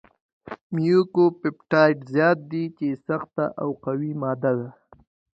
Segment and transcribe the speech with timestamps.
[0.73, 4.69] میوکوپپټایډ زیات دی چې سخته او قوي ماده ده.